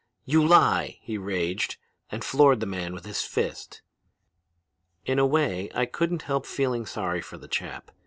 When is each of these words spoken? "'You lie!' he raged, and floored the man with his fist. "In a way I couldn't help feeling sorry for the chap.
"'You 0.25 0.43
lie!' 0.43 0.97
he 1.03 1.19
raged, 1.19 1.77
and 2.09 2.23
floored 2.23 2.59
the 2.59 2.65
man 2.65 2.95
with 2.95 3.05
his 3.05 3.21
fist. 3.21 3.83
"In 5.05 5.19
a 5.19 5.27
way 5.27 5.69
I 5.75 5.85
couldn't 5.85 6.23
help 6.23 6.47
feeling 6.47 6.87
sorry 6.87 7.21
for 7.21 7.37
the 7.37 7.47
chap. 7.47 7.91